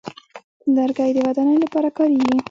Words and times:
لرګی 0.75 1.11
د 1.15 1.17
ودانیو 1.27 1.63
لپاره 1.65 1.89
کارېږي. 1.97 2.35